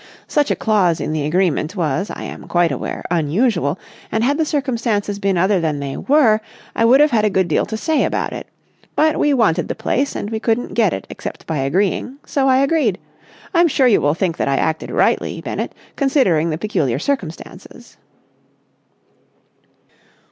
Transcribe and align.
Such 0.27 0.49
a 0.49 0.55
clause 0.55 0.99
in 0.99 1.13
the 1.13 1.25
agreement 1.27 1.75
was, 1.75 2.09
I 2.09 2.23
am 2.23 2.47
quite 2.47 2.71
aware, 2.71 3.05
unusual, 3.11 3.77
and, 4.11 4.23
had 4.23 4.39
the 4.39 4.45
circumstances 4.45 5.19
been 5.19 5.37
other 5.37 5.59
than 5.59 5.79
they 5.79 5.95
were, 5.95 6.41
I 6.75 6.85
would 6.85 6.99
have 7.01 7.11
had 7.11 7.23
a 7.23 7.29
good 7.29 7.47
deal 7.47 7.67
to 7.67 7.77
say 7.77 8.03
about 8.03 8.33
it. 8.33 8.47
But 8.95 9.17
we 9.19 9.31
wanted 9.35 9.67
the 9.67 9.75
place, 9.75 10.15
and 10.15 10.31
we 10.31 10.39
couldn't 10.39 10.73
get 10.73 10.91
it 10.91 11.05
except 11.11 11.45
by 11.45 11.59
agreeing, 11.59 12.17
so 12.25 12.47
I 12.49 12.57
agreed. 12.61 12.97
I'm 13.53 13.67
sure 13.67 13.85
you 13.85 14.01
will 14.01 14.15
think 14.15 14.37
that 14.37 14.47
I 14.47 14.55
acted 14.55 14.89
rightly, 14.89 15.39
Bennett, 15.39 15.75
considering 15.95 16.49
the 16.49 16.57
peculiar 16.57 16.97
circumstances." 16.97 17.97